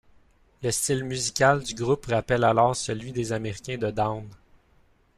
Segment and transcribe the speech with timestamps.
[0.63, 4.27] Le style musical du groupe rappelle alors celui des américains de Down.